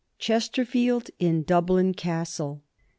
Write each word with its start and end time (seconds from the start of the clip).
CHBSTEBFIELD 0.19 1.11
IN 1.19 1.43
DUBLIN 1.43 1.93
CASTLB. 1.93 2.61